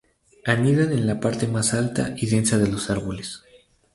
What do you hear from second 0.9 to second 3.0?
en la parte más alta y densa de los